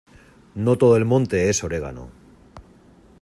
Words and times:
No 0.55 0.79
todo 0.79 0.97
el 0.97 1.05
monte 1.05 1.47
es 1.51 1.63
orégano. 1.63 2.09